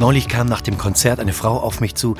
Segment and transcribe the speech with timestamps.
[0.00, 2.16] Neulich kam nach dem Konzert eine Frau auf mich zu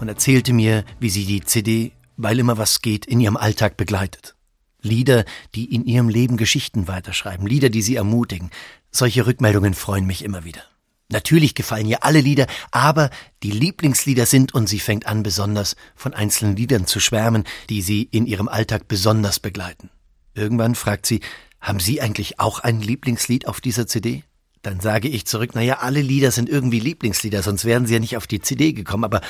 [0.00, 4.34] und erzählte mir, wie sie die CD Weil immer was geht in ihrem Alltag begleitet.
[4.82, 8.50] Lieder, die in ihrem Leben Geschichten weiterschreiben, Lieder, die sie ermutigen.
[8.90, 10.62] Solche Rückmeldungen freuen mich immer wieder.
[11.08, 13.10] Natürlich gefallen ihr alle Lieder, aber
[13.42, 18.02] die Lieblingslieder sind, und sie fängt an, besonders von einzelnen Liedern zu schwärmen, die sie
[18.02, 19.90] in ihrem Alltag besonders begleiten.
[20.34, 21.20] Irgendwann fragt sie,
[21.60, 24.24] haben Sie eigentlich auch ein Lieblingslied auf dieser CD?
[24.62, 28.16] Dann sage ich zurück, naja, alle Lieder sind irgendwie Lieblingslieder, sonst wären sie ja nicht
[28.16, 29.04] auf die CD gekommen.
[29.04, 29.20] Aber,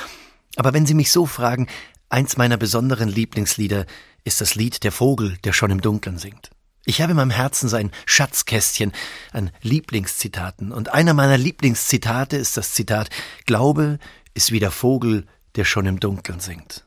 [0.57, 1.69] aber wenn Sie mich so fragen,
[2.11, 3.87] eins meiner besonderen Lieblingslieder
[4.25, 6.51] ist das Lied Der Vogel, der schon im Dunkeln singt.
[6.85, 8.93] Ich habe in meinem Herzen so ein Schatzkästchen
[9.33, 10.73] an Lieblingszitaten.
[10.73, 13.09] Und einer meiner Lieblingszitate ist das Zitat
[13.47, 13.99] Glaube
[14.35, 16.85] ist wie der Vogel, der schon im Dunkeln singt.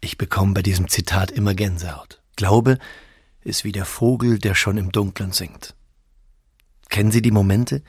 [0.00, 2.20] Ich bekomme bei diesem Zitat immer Gänsehaut.
[2.36, 2.78] Glaube
[3.42, 5.74] ist wie der Vogel, der schon im Dunkeln singt.
[6.94, 7.82] Kennen Sie die Momente,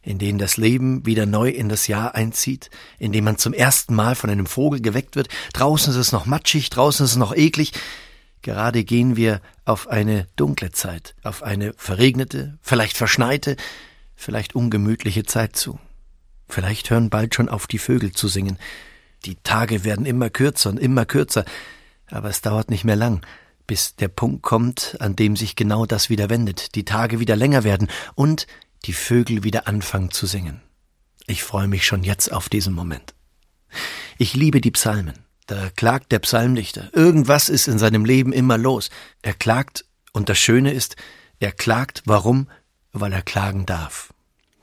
[0.00, 3.96] in denen das Leben wieder neu in das Jahr einzieht, in dem man zum ersten
[3.96, 5.26] Mal von einem Vogel geweckt wird?
[5.54, 7.72] Draußen ist es noch matschig, draußen ist es noch eklig.
[8.42, 13.56] Gerade gehen wir auf eine dunkle Zeit, auf eine verregnete, vielleicht verschneite,
[14.14, 15.80] vielleicht ungemütliche Zeit zu.
[16.48, 18.56] Vielleicht hören bald schon auf die Vögel zu singen.
[19.24, 21.44] Die Tage werden immer kürzer und immer kürzer,
[22.08, 23.20] aber es dauert nicht mehr lang,
[23.66, 27.64] bis der Punkt kommt, an dem sich genau das wieder wendet, die Tage wieder länger
[27.64, 28.46] werden und
[28.84, 30.60] die Vögel wieder anfangen zu singen.
[31.26, 33.14] Ich freue mich schon jetzt auf diesen Moment.
[34.18, 35.24] Ich liebe die Psalmen.
[35.46, 36.90] Da klagt der Psalmdichter.
[36.92, 38.90] Irgendwas ist in seinem Leben immer los.
[39.22, 40.96] Er klagt, und das Schöne ist,
[41.40, 42.48] er klagt, warum?
[42.92, 44.12] Weil er klagen darf.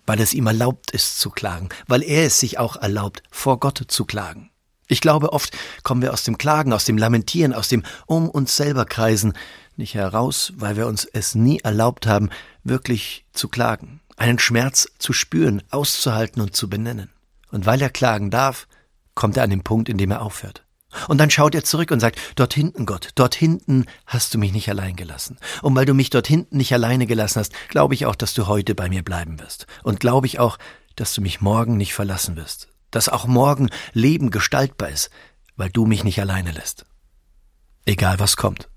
[0.05, 3.83] Weil es ihm erlaubt ist zu klagen, weil er es sich auch erlaubt, vor Gott
[3.87, 4.50] zu klagen.
[4.91, 8.57] Ich glaube, oft kommen wir aus dem Klagen, aus dem Lamentieren, aus dem Um uns
[8.57, 9.31] selber kreisen
[9.77, 12.29] nicht heraus, weil wir uns es nie erlaubt haben,
[12.65, 17.09] wirklich zu klagen, einen Schmerz zu spüren, auszuhalten und zu benennen.
[17.53, 18.67] Und weil er klagen darf,
[19.15, 20.65] kommt er an den Punkt, in dem er aufhört.
[21.07, 24.51] Und dann schaut er zurück und sagt, dort hinten, Gott, dort hinten hast du mich
[24.51, 25.37] nicht allein gelassen.
[25.61, 28.47] Und weil du mich dort hinten nicht alleine gelassen hast, glaube ich auch, dass du
[28.47, 29.67] heute bei mir bleiben wirst.
[29.83, 30.57] Und glaube ich auch,
[30.97, 35.09] dass du mich morgen nicht verlassen wirst dass auch morgen Leben gestaltbar ist,
[35.55, 36.85] weil du mich nicht alleine lässt.
[37.85, 38.69] Egal was kommt.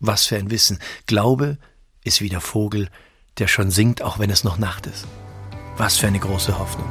[0.00, 0.80] Was für ein Wissen.
[1.06, 1.58] Glaube
[2.02, 2.88] ist wie der Vogel,
[3.38, 5.06] der schon singt, auch wenn es noch Nacht ist.
[5.76, 6.90] Was für eine große Hoffnung.